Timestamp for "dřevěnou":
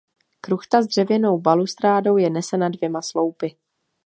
0.87-1.37